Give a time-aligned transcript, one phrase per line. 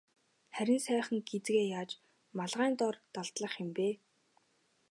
[0.55, 1.91] Харин сайхан гэзгээ яаж
[2.37, 3.87] малгайн дор далдлах юм бэ?